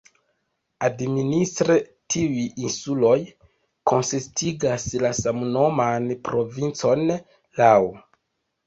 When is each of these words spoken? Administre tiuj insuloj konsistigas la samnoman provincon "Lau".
Administre 0.87 1.75
tiuj 2.15 2.45
insuloj 2.63 3.13
konsistigas 3.93 4.89
la 5.05 5.15
samnoman 5.21 6.11
provincon 6.31 7.07
"Lau". 7.17 7.83